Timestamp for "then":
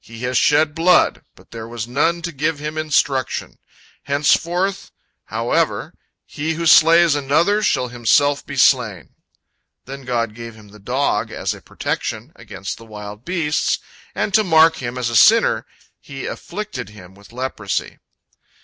9.84-10.04